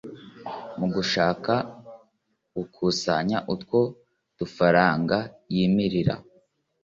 Mu 0.79 0.87
gushaka 0.95 1.53
gukusanya 2.55 3.37
utwo 3.53 3.79
dufaranga 4.37 5.17
yimirira 5.53 6.15